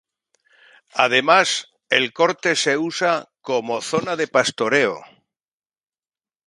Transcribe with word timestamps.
Además, 0.95 1.67
el 1.91 2.11
corte 2.11 2.55
se 2.55 2.75
usa 2.75 3.29
como 3.39 3.81
zona 3.83 4.15
de 4.15 4.27
pastoreo. 4.27 4.99